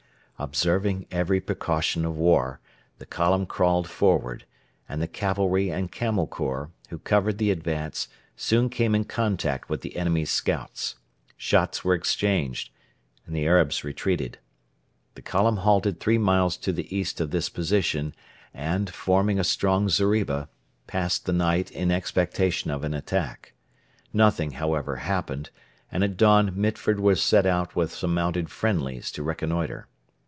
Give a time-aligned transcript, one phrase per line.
[0.39, 2.59] Observing every precaution of war,
[2.97, 4.43] the column crawled forward,
[4.89, 9.81] and the cavalry and Camel Corps, who covered the advance, soon came in contact with
[9.81, 10.95] the enemy's scouts.
[11.37, 12.71] Shots were exchanged
[13.27, 14.39] and the Arabs retreated.
[15.13, 18.15] The column halted three miles to the east of this position,
[18.51, 20.49] and, forming a strong zeriba,
[20.87, 23.53] passed the night in expectation of an attack.
[24.11, 25.51] Nothing, however, happened,
[25.91, 29.87] and at dawn Mitford was sent out with some mounted 'friendlies' to reconnoitre.